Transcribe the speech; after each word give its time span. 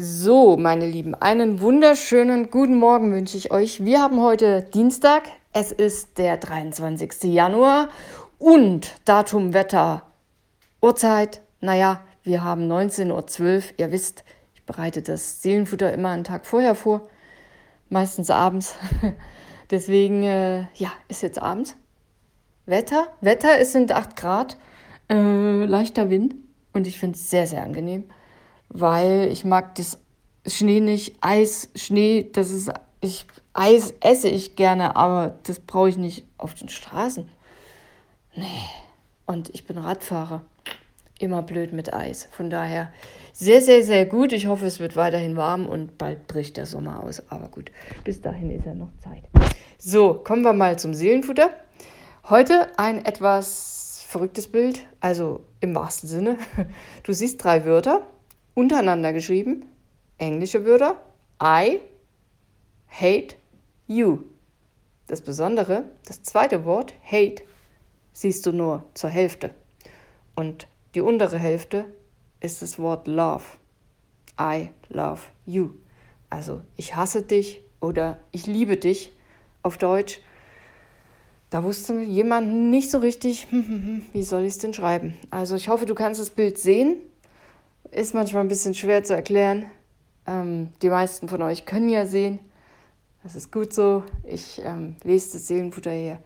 So, 0.00 0.56
meine 0.56 0.86
Lieben, 0.86 1.16
einen 1.16 1.60
wunderschönen 1.60 2.50
guten 2.50 2.76
Morgen 2.76 3.12
wünsche 3.12 3.36
ich 3.36 3.50
euch. 3.50 3.84
Wir 3.84 4.00
haben 4.00 4.20
heute 4.20 4.62
Dienstag, 4.62 5.24
es 5.52 5.72
ist 5.72 6.18
der 6.18 6.36
23. 6.36 7.24
Januar 7.24 7.88
und 8.38 8.94
Datum, 9.04 9.54
Wetter, 9.54 10.04
Uhrzeit, 10.80 11.42
naja, 11.60 12.00
wir 12.22 12.44
haben 12.44 12.70
19.12 12.70 13.42
Uhr. 13.42 13.62
Ihr 13.78 13.90
wisst, 13.90 14.22
ich 14.54 14.62
bereite 14.62 15.02
das 15.02 15.42
Seelenfutter 15.42 15.92
immer 15.92 16.10
einen 16.10 16.22
Tag 16.22 16.46
vorher 16.46 16.76
vor, 16.76 17.08
meistens 17.88 18.30
abends. 18.30 18.76
Deswegen, 19.72 20.22
äh, 20.22 20.60
ja, 20.74 20.92
ist 21.08 21.22
jetzt 21.22 21.42
abends. 21.42 21.74
Wetter, 22.66 23.08
Wetter, 23.20 23.58
es 23.58 23.72
sind 23.72 23.90
8 23.90 24.14
Grad, 24.14 24.58
äh, 25.10 25.64
leichter 25.64 26.08
Wind 26.08 26.36
und 26.72 26.86
ich 26.86 27.00
finde 27.00 27.16
es 27.16 27.28
sehr, 27.30 27.48
sehr 27.48 27.64
angenehm 27.64 28.04
weil 28.68 29.28
ich 29.32 29.44
mag 29.44 29.74
das 29.74 29.98
Schnee 30.46 30.80
nicht. 30.80 31.16
Eis, 31.20 31.70
Schnee, 31.74 32.28
das 32.32 32.50
ist, 32.50 32.70
ich, 33.00 33.26
Eis 33.52 33.94
esse 34.00 34.28
ich 34.28 34.56
gerne, 34.56 34.96
aber 34.96 35.38
das 35.44 35.60
brauche 35.60 35.88
ich 35.88 35.96
nicht 35.96 36.24
auf 36.36 36.54
den 36.54 36.68
Straßen. 36.68 37.28
Nee. 38.34 38.44
Und 39.26 39.50
ich 39.50 39.66
bin 39.66 39.78
Radfahrer. 39.78 40.42
Immer 41.18 41.42
blöd 41.42 41.72
mit 41.72 41.92
Eis. 41.92 42.28
Von 42.30 42.48
daher 42.48 42.92
sehr, 43.32 43.60
sehr, 43.60 43.82
sehr 43.82 44.06
gut. 44.06 44.32
Ich 44.32 44.46
hoffe, 44.46 44.66
es 44.66 44.78
wird 44.78 44.96
weiterhin 44.96 45.36
warm 45.36 45.66
und 45.66 45.98
bald 45.98 46.26
bricht 46.28 46.56
der 46.56 46.66
Sommer 46.66 47.02
aus. 47.02 47.22
Aber 47.28 47.48
gut, 47.48 47.70
bis 48.04 48.20
dahin 48.20 48.50
ist 48.50 48.64
ja 48.64 48.74
noch 48.74 48.90
Zeit. 49.02 49.24
So, 49.78 50.14
kommen 50.14 50.42
wir 50.42 50.52
mal 50.52 50.78
zum 50.78 50.94
Seelenfutter. 50.94 51.50
Heute 52.28 52.68
ein 52.78 53.04
etwas 53.04 54.04
verrücktes 54.08 54.48
Bild, 54.48 54.86
also 55.00 55.40
im 55.60 55.74
wahrsten 55.74 56.08
Sinne. 56.08 56.38
Du 57.02 57.12
siehst 57.12 57.42
drei 57.42 57.64
Wörter 57.64 58.06
untereinander 58.58 59.12
geschrieben. 59.12 59.66
Englische 60.18 60.64
Wörter. 60.64 61.00
I 61.40 61.80
hate 62.88 63.36
you. 63.86 64.24
Das 65.06 65.20
Besondere, 65.20 65.84
das 66.04 66.24
zweite 66.24 66.64
Wort, 66.64 66.92
hate, 67.04 67.44
siehst 68.12 68.44
du 68.46 68.52
nur 68.52 68.84
zur 68.94 69.10
Hälfte. 69.10 69.54
Und 70.34 70.66
die 70.96 71.00
untere 71.00 71.38
Hälfte 71.38 71.84
ist 72.40 72.60
das 72.60 72.80
Wort 72.80 73.06
love. 73.06 73.44
I 74.40 74.70
love 74.88 75.22
you. 75.46 75.70
Also 76.28 76.62
ich 76.76 76.96
hasse 76.96 77.22
dich 77.22 77.62
oder 77.80 78.18
ich 78.32 78.46
liebe 78.46 78.76
dich 78.76 79.12
auf 79.62 79.78
Deutsch. 79.78 80.20
Da 81.50 81.62
wusste 81.62 82.00
jemand 82.00 82.70
nicht 82.70 82.90
so 82.90 82.98
richtig, 82.98 83.46
wie 84.12 84.22
soll 84.24 84.42
ich 84.42 84.54
es 84.54 84.58
denn 84.58 84.74
schreiben. 84.74 85.14
Also 85.30 85.54
ich 85.54 85.68
hoffe, 85.68 85.86
du 85.86 85.94
kannst 85.94 86.20
das 86.20 86.30
Bild 86.30 86.58
sehen. 86.58 86.96
Ist 87.90 88.14
manchmal 88.14 88.42
ein 88.42 88.48
bisschen 88.48 88.74
schwer 88.74 89.02
zu 89.02 89.14
erklären. 89.14 89.70
Ähm, 90.26 90.72
die 90.82 90.90
meisten 90.90 91.28
von 91.28 91.42
euch 91.42 91.64
können 91.64 91.88
ja 91.88 92.06
sehen. 92.06 92.38
Das 93.22 93.34
ist 93.34 93.50
gut 93.50 93.72
so. 93.72 94.04
Ich 94.24 94.60
ähm, 94.64 94.96
lese 95.02 95.32
das 95.32 95.46
Seelenfutter 95.48 95.90
hier 95.90 96.18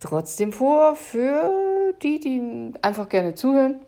trotzdem 0.00 0.52
vor 0.52 0.96
für 0.96 1.94
die, 2.02 2.20
die 2.20 2.72
einfach 2.82 3.08
gerne 3.08 3.34
zuhören. 3.34 3.80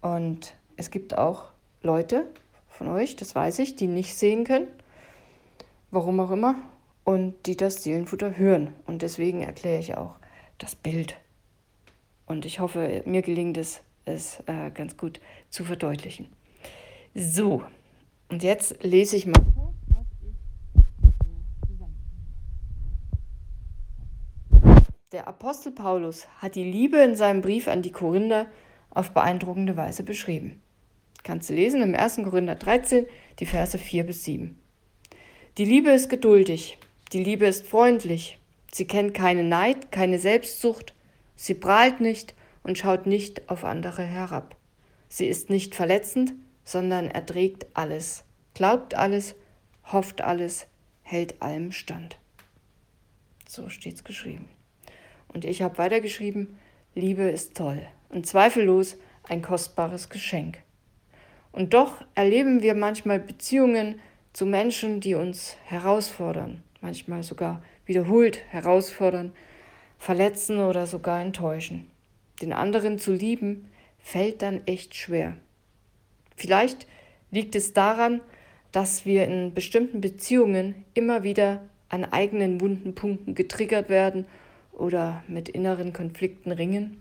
Und 0.00 0.54
es 0.76 0.90
gibt 0.90 1.16
auch 1.18 1.44
Leute 1.82 2.26
von 2.68 2.88
euch, 2.88 3.16
das 3.16 3.34
weiß 3.34 3.58
ich, 3.58 3.76
die 3.76 3.86
nicht 3.86 4.16
sehen 4.16 4.44
können. 4.44 4.68
Warum 5.90 6.20
auch 6.20 6.30
immer. 6.30 6.56
Und 7.04 7.46
die 7.46 7.56
das 7.56 7.82
Seelenfutter 7.82 8.36
hören. 8.36 8.72
Und 8.86 9.02
deswegen 9.02 9.42
erkläre 9.42 9.78
ich 9.78 9.96
auch 9.96 10.16
das 10.58 10.74
Bild. 10.74 11.16
Und 12.26 12.46
ich 12.46 12.60
hoffe, 12.60 13.02
mir 13.04 13.20
gelingt 13.20 13.58
es, 13.58 13.80
es 14.04 14.40
äh, 14.46 14.70
ganz 14.70 14.96
gut 14.96 15.20
zu 15.50 15.64
verdeutlichen. 15.64 16.28
So, 17.14 17.62
und 18.28 18.42
jetzt 18.42 18.82
lese 18.82 19.16
ich 19.16 19.26
mal. 19.26 19.40
Der 25.12 25.28
Apostel 25.28 25.70
Paulus 25.70 26.26
hat 26.38 26.56
die 26.56 26.64
Liebe 26.64 26.98
in 26.98 27.14
seinem 27.14 27.40
Brief 27.40 27.68
an 27.68 27.82
die 27.82 27.92
Korinther 27.92 28.46
auf 28.90 29.12
beeindruckende 29.12 29.76
Weise 29.76 30.02
beschrieben. 30.02 30.60
Kannst 31.22 31.48
du 31.48 31.54
lesen 31.54 31.82
im 31.82 31.94
1. 31.94 32.16
Korinther 32.16 32.56
13, 32.56 33.06
die 33.38 33.46
Verse 33.46 33.78
4 33.78 34.04
bis 34.04 34.24
7. 34.24 34.58
Die 35.56 35.64
Liebe 35.64 35.90
ist 35.90 36.08
geduldig, 36.08 36.78
die 37.12 37.22
Liebe 37.22 37.46
ist 37.46 37.64
freundlich, 37.64 38.40
sie 38.72 38.86
kennt 38.86 39.14
keine 39.14 39.44
Neid, 39.44 39.92
keine 39.92 40.18
Selbstsucht, 40.18 40.94
sie 41.36 41.54
prahlt 41.54 42.00
nicht 42.00 42.34
und 42.64 42.78
schaut 42.78 43.06
nicht 43.06 43.48
auf 43.48 43.62
andere 43.64 44.02
herab. 44.02 44.56
Sie 45.08 45.26
ist 45.26 45.50
nicht 45.50 45.76
verletzend, 45.76 46.32
sondern 46.64 47.08
erträgt 47.08 47.66
alles, 47.74 48.24
glaubt 48.54 48.94
alles, 48.96 49.36
hofft 49.92 50.22
alles, 50.22 50.66
hält 51.02 51.40
allem 51.40 51.70
stand. 51.70 52.18
So 53.46 53.68
steht's 53.68 54.02
geschrieben. 54.02 54.48
Und 55.28 55.44
ich 55.44 55.62
habe 55.62 55.78
weitergeschrieben, 55.78 56.58
Liebe 56.94 57.24
ist 57.24 57.56
toll 57.56 57.86
und 58.08 58.26
zweifellos 58.26 58.96
ein 59.28 59.42
kostbares 59.42 60.08
Geschenk. 60.08 60.58
Und 61.52 61.74
doch 61.74 62.04
erleben 62.14 62.62
wir 62.62 62.74
manchmal 62.74 63.20
Beziehungen 63.20 64.00
zu 64.32 64.46
Menschen, 64.46 65.00
die 65.00 65.14
uns 65.14 65.56
herausfordern, 65.66 66.62
manchmal 66.80 67.22
sogar 67.22 67.62
wiederholt 67.84 68.40
herausfordern, 68.48 69.32
verletzen 69.98 70.58
oder 70.58 70.86
sogar 70.86 71.20
enttäuschen 71.20 71.90
den 72.40 72.52
anderen 72.52 72.98
zu 72.98 73.12
lieben, 73.12 73.70
fällt 73.98 74.42
dann 74.42 74.66
echt 74.66 74.94
schwer. 74.94 75.36
Vielleicht 76.36 76.86
liegt 77.30 77.54
es 77.54 77.72
daran, 77.72 78.20
dass 78.72 79.06
wir 79.06 79.26
in 79.26 79.54
bestimmten 79.54 80.00
Beziehungen 80.00 80.84
immer 80.94 81.22
wieder 81.22 81.62
an 81.88 82.04
eigenen 82.04 82.60
wunden 82.60 82.94
Punkten 82.94 83.34
getriggert 83.34 83.88
werden 83.88 84.26
oder 84.72 85.22
mit 85.28 85.48
inneren 85.48 85.92
Konflikten 85.92 86.50
ringen. 86.50 87.00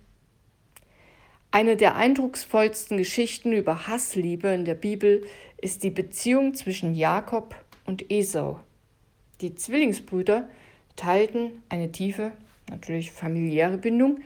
Eine 1.49 1.77
der 1.77 1.95
eindrucksvollsten 1.95 2.97
Geschichten 2.97 3.53
über 3.53 3.87
Hassliebe 3.87 4.49
in 4.49 4.65
der 4.65 4.75
Bibel 4.75 5.25
ist 5.61 5.83
die 5.83 5.91
Beziehung 5.91 6.55
zwischen 6.55 6.95
Jakob 6.95 7.55
und 7.85 8.11
Esau. 8.11 8.59
Die 9.41 9.55
Zwillingsbrüder 9.55 10.49
teilten 10.95 11.63
eine 11.69 11.91
tiefe, 11.91 12.31
natürlich 12.69 13.11
familiäre 13.11 13.77
Bindung, 13.77 14.21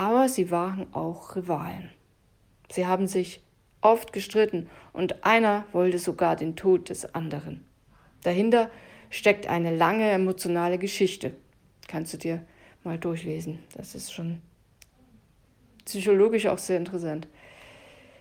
aber 0.00 0.30
sie 0.30 0.50
waren 0.50 0.86
auch 0.94 1.36
Rivalen. 1.36 1.90
Sie 2.72 2.86
haben 2.86 3.06
sich 3.06 3.42
oft 3.82 4.14
gestritten 4.14 4.70
und 4.94 5.26
einer 5.26 5.66
wollte 5.72 5.98
sogar 5.98 6.36
den 6.36 6.56
Tod 6.56 6.88
des 6.88 7.14
anderen. 7.14 7.66
Dahinter 8.22 8.70
steckt 9.10 9.46
eine 9.46 9.76
lange 9.76 10.10
emotionale 10.10 10.78
Geschichte. 10.78 11.34
Kannst 11.86 12.14
du 12.14 12.16
dir 12.16 12.42
mal 12.82 12.96
durchlesen. 12.96 13.58
Das 13.76 13.94
ist 13.94 14.10
schon 14.10 14.40
psychologisch 15.84 16.46
auch 16.46 16.56
sehr 16.56 16.78
interessant. 16.78 17.28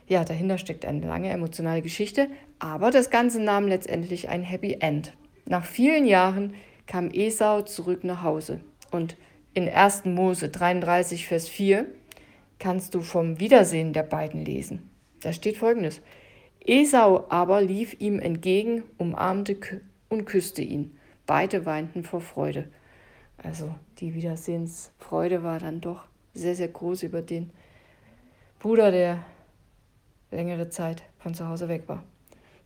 Ja, 0.06 0.26
dahinter 0.26 0.58
steckt 0.58 0.84
eine 0.84 1.08
lange 1.08 1.30
emotionale 1.30 1.82
Geschichte, 1.82 2.28
aber 2.60 2.92
das 2.92 3.10
Ganze 3.10 3.42
nahm 3.42 3.70
letztendlich 3.70 4.28
ein 4.28 4.44
Happy 4.44 4.80
End. 4.82 5.14
Nach 5.46 5.64
vielen 5.64 6.06
Jahren 6.06 6.56
kam 6.88 7.10
Esau 7.10 7.62
zurück 7.62 8.04
nach 8.04 8.22
Hause 8.22 8.60
und 8.92 9.16
in 9.54 9.68
1. 9.68 10.06
Mose 10.06 10.50
33, 10.50 11.28
Vers 11.28 11.48
4 11.48 11.86
kannst 12.60 12.94
du 12.94 13.02
vom 13.02 13.40
Wiedersehen 13.40 13.94
der 13.94 14.04
beiden 14.04 14.46
lesen. 14.46 14.90
Da 15.22 15.34
steht 15.34 15.58
folgendes. 15.58 16.02
Esau 16.60 17.26
aber 17.30 17.62
lief 17.62 17.96
ihm 18.00 18.20
entgegen, 18.20 18.84
umarmte 18.98 19.82
und 20.10 20.26
küsste 20.26 20.62
ihn. 20.62 20.98
Beide 21.26 21.66
weinten 21.66 22.04
vor 22.04 22.22
Freude. 22.22 22.70
Also 23.38 23.74
die 24.00 24.14
Wiedersehensfreude 24.14 25.44
war 25.44 25.60
dann 25.60 25.81
doch 25.81 26.06
sehr, 26.34 26.56
sehr 26.56 26.68
groß 26.68 27.04
über 27.04 27.22
den 27.22 27.52
Bruder, 28.60 28.92
der 28.92 29.24
längere 30.31 30.70
Zeit 30.70 31.04
von 31.18 31.34
zu 31.34 31.48
Hause 31.48 31.70
weg 31.70 31.84
war. 31.88 32.04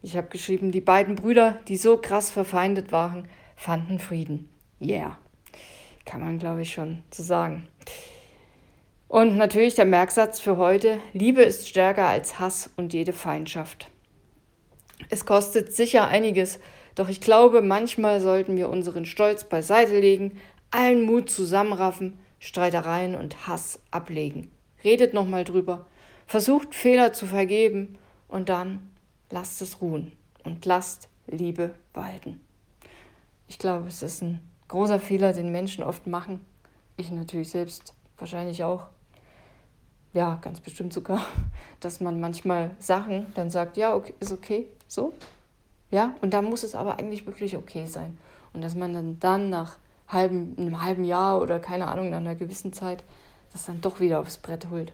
Ich 0.01 0.17
habe 0.17 0.27
geschrieben, 0.27 0.71
die 0.71 0.81
beiden 0.81 1.15
Brüder, 1.15 1.59
die 1.67 1.77
so 1.77 1.97
krass 1.97 2.31
verfeindet 2.31 2.91
waren, 2.91 3.27
fanden 3.55 3.99
Frieden. 3.99 4.49
Yeah. 4.81 5.17
Kann 6.05 6.21
man, 6.21 6.39
glaube 6.39 6.61
ich, 6.61 6.73
schon 6.73 7.03
so 7.11 7.23
sagen. 7.23 7.67
Und 9.07 9.37
natürlich 9.37 9.75
der 9.75 9.85
Merksatz 9.85 10.39
für 10.39 10.57
heute, 10.57 10.99
Liebe 11.13 11.43
ist 11.43 11.69
stärker 11.69 12.07
als 12.07 12.39
Hass 12.39 12.71
und 12.75 12.93
jede 12.93 13.13
Feindschaft. 13.13 13.89
Es 15.09 15.25
kostet 15.25 15.73
sicher 15.73 16.07
einiges, 16.07 16.59
doch 16.95 17.09
ich 17.09 17.21
glaube, 17.21 17.61
manchmal 17.61 18.21
sollten 18.21 18.55
wir 18.57 18.69
unseren 18.69 19.05
Stolz 19.05 19.43
beiseite 19.43 19.99
legen, 19.99 20.39
allen 20.71 21.03
Mut 21.03 21.29
zusammenraffen, 21.29 22.17
Streitereien 22.39 23.15
und 23.15 23.47
Hass 23.47 23.79
ablegen. 23.91 24.51
Redet 24.83 25.13
nochmal 25.13 25.43
drüber, 25.43 25.85
versucht 26.25 26.73
Fehler 26.75 27.13
zu 27.13 27.25
vergeben 27.25 27.97
und 28.27 28.49
dann 28.49 28.91
lasst 29.29 29.61
es 29.61 29.81
ruhen 29.81 30.11
und 30.43 30.65
lasst 30.65 31.07
Liebe 31.27 31.75
walten. 31.93 32.41
Ich 33.47 33.59
glaube, 33.59 33.87
es 33.87 34.01
ist 34.01 34.23
ein 34.23 34.41
großer 34.73 34.99
Fehler, 34.99 35.33
den 35.33 35.51
Menschen 35.51 35.83
oft 35.83 36.07
machen. 36.07 36.43
Ich 36.97 37.11
natürlich 37.11 37.51
selbst 37.51 37.93
wahrscheinlich 38.17 38.63
auch. 38.63 38.87
Ja, 40.13 40.39
ganz 40.41 40.61
bestimmt 40.61 40.93
sogar, 40.93 41.23
dass 41.79 41.99
man 41.99 42.19
manchmal 42.19 42.71
Sachen 42.79 43.27
dann 43.35 43.51
sagt, 43.51 43.77
ja, 43.77 43.95
okay, 43.95 44.15
ist 44.19 44.31
okay, 44.31 44.67
so. 44.87 45.13
Ja, 45.91 46.15
und 46.21 46.33
da 46.33 46.41
muss 46.41 46.63
es 46.63 46.73
aber 46.73 46.97
eigentlich 46.97 47.27
wirklich 47.27 47.55
okay 47.55 47.85
sein. 47.85 48.17
Und 48.51 48.63
dass 48.63 48.73
man 48.73 48.93
dann, 48.93 49.19
dann 49.19 49.51
nach 49.51 49.77
halben, 50.07 50.55
einem 50.57 50.81
halben 50.81 51.03
Jahr 51.03 51.39
oder 51.39 51.59
keine 51.59 51.87
Ahnung, 51.87 52.09
nach 52.09 52.17
einer 52.17 52.33
gewissen 52.33 52.73
Zeit, 52.73 53.03
das 53.51 53.67
dann 53.67 53.79
doch 53.79 53.99
wieder 53.99 54.21
aufs 54.21 54.39
Brett 54.39 54.71
holt. 54.71 54.91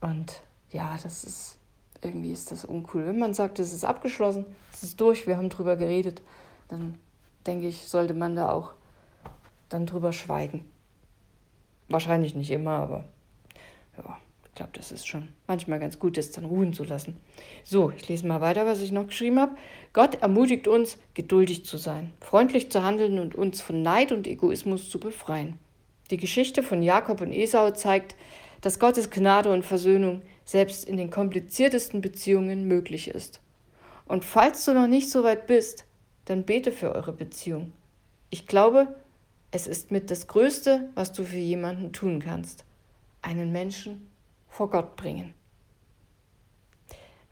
Und 0.00 0.40
ja, 0.70 0.98
das 1.02 1.24
ist, 1.24 1.58
irgendwie 2.00 2.32
ist 2.32 2.52
das 2.52 2.64
uncool. 2.64 3.04
Wenn 3.04 3.18
man 3.18 3.34
sagt, 3.34 3.58
es 3.58 3.74
ist 3.74 3.84
abgeschlossen, 3.84 4.46
es 4.72 4.82
ist 4.82 4.98
durch, 4.98 5.26
wir 5.26 5.36
haben 5.36 5.50
drüber 5.50 5.76
geredet, 5.76 6.22
dann 6.68 6.98
denke 7.46 7.68
ich, 7.68 7.86
sollte 7.86 8.14
man 8.14 8.34
da 8.34 8.50
auch 8.50 8.72
dann 9.70 9.86
drüber 9.86 10.12
schweigen. 10.12 10.66
Wahrscheinlich 11.88 12.34
nicht 12.34 12.50
immer, 12.50 12.72
aber 12.72 13.04
ja, 13.96 14.18
ich 14.46 14.54
glaube, 14.54 14.72
das 14.74 14.92
ist 14.92 15.06
schon 15.08 15.28
manchmal 15.46 15.80
ganz 15.80 15.98
gut, 15.98 16.18
das 16.18 16.32
dann 16.32 16.44
ruhen 16.44 16.74
zu 16.74 16.84
lassen. 16.84 17.16
So, 17.64 17.90
ich 17.90 18.06
lese 18.08 18.26
mal 18.26 18.40
weiter, 18.40 18.66
was 18.66 18.80
ich 18.80 18.92
noch 18.92 19.06
geschrieben 19.06 19.40
habe. 19.40 19.56
Gott 19.92 20.16
ermutigt 20.16 20.68
uns, 20.68 20.98
geduldig 21.14 21.64
zu 21.64 21.78
sein, 21.78 22.12
freundlich 22.20 22.70
zu 22.70 22.82
handeln 22.82 23.18
und 23.18 23.34
uns 23.34 23.60
von 23.60 23.82
Neid 23.82 24.12
und 24.12 24.26
Egoismus 24.26 24.90
zu 24.90 25.00
befreien. 25.00 25.58
Die 26.10 26.16
Geschichte 26.16 26.62
von 26.62 26.82
Jakob 26.82 27.20
und 27.20 27.32
Esau 27.32 27.70
zeigt, 27.70 28.16
dass 28.60 28.78
Gottes 28.78 29.10
Gnade 29.10 29.52
und 29.52 29.64
Versöhnung 29.64 30.22
selbst 30.44 30.84
in 30.84 30.96
den 30.96 31.10
kompliziertesten 31.10 32.00
Beziehungen 32.00 32.66
möglich 32.66 33.08
ist. 33.08 33.40
Und 34.06 34.24
falls 34.24 34.64
du 34.64 34.74
noch 34.74 34.88
nicht 34.88 35.10
so 35.10 35.22
weit 35.22 35.46
bist, 35.46 35.84
dann 36.24 36.44
bete 36.44 36.72
für 36.72 36.92
eure 36.94 37.12
Beziehung. 37.12 37.72
Ich 38.28 38.46
glaube, 38.46 38.94
es 39.50 39.66
ist 39.66 39.90
mit 39.90 40.10
das 40.10 40.26
Größte, 40.26 40.90
was 40.94 41.12
du 41.12 41.24
für 41.24 41.36
jemanden 41.36 41.92
tun 41.92 42.20
kannst. 42.20 42.64
Einen 43.22 43.52
Menschen 43.52 44.10
vor 44.48 44.70
Gott 44.70 44.96
bringen. 44.96 45.34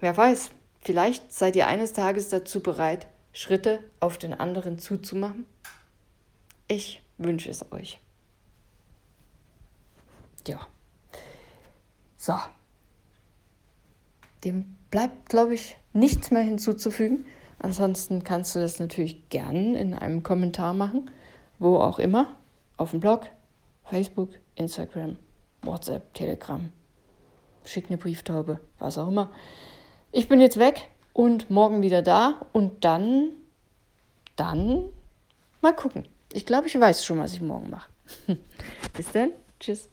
Wer 0.01 0.17
weiß, 0.17 0.51
vielleicht 0.81 1.33
seid 1.33 1.57
ihr 1.57 1.67
eines 1.67 1.93
Tages 1.93 2.29
dazu 2.29 2.61
bereit, 2.61 3.07
Schritte 3.33 3.81
auf 4.01 4.19
den 4.19 4.35
anderen 4.35 4.79
zuzumachen. 4.79 5.47
Ich 6.67 7.03
wünsche 7.19 7.51
es 7.51 7.71
euch. 7.73 8.01
Ja. 10.47 10.67
So. 12.17 12.35
Dem 14.45 14.77
bleibt, 14.91 15.29
glaube 15.29 15.55
ich, 15.55 15.77
nichts 15.93 16.31
mehr 16.31 16.43
hinzuzufügen. 16.43 17.27
Ansonsten 17.59 18.25
kannst 18.25 18.55
du 18.55 18.61
das 18.61 18.79
natürlich 18.79 19.29
gern 19.29 19.75
in 19.75 19.95
einem 19.95 20.23
Kommentar 20.23 20.75
machen, 20.75 21.11
wo 21.59 21.77
auch 21.77 21.99
immer, 21.99 22.37
auf 22.77 22.93
dem 22.93 23.01
Blog, 23.01 23.27
Facebook, 23.85 24.31
Instagram, 24.55 25.17
WhatsApp, 25.63 26.13
Telegram. 26.15 26.73
Schick 27.65 27.87
eine 27.89 27.99
Brieftaube, 27.99 28.61
was 28.79 28.99
auch 28.99 29.09
immer. 29.09 29.31
Ich 30.13 30.29
bin 30.29 30.41
jetzt 30.41 30.59
weg 30.59 30.89
und 31.13 31.51
morgen 31.51 31.83
wieder 31.83 32.03
da 32.03 32.41
und 32.53 32.85
dann, 32.85 33.31
dann 34.37 34.85
mal 35.61 35.75
gucken. 35.75 36.09
Ich 36.33 36.47
glaube, 36.47 36.67
ich 36.67 36.79
weiß 36.79 37.05
schon, 37.05 37.19
was 37.19 37.35
ich 37.35 37.41
morgen 37.41 37.71
mache. 37.71 37.91
Bis 38.95 39.11
dann. 39.13 39.33
Tschüss. 39.61 39.89